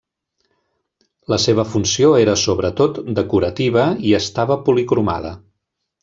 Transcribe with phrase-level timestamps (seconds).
[1.33, 5.35] La seva funció era, sobretot, decorativa i estava policromada.